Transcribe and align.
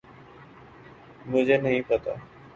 مجھے 1.25 1.57
نہیں 1.57 1.81
پتہ۔ 1.87 2.13